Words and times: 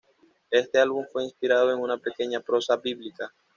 Éste 0.49 0.79
álbum 0.79 1.05
fue 1.13 1.25
inspirado 1.25 1.71
en 1.71 1.79
una 1.79 1.99
pequeña 1.99 2.39
prosa 2.39 2.75
bíblica. 2.77 3.31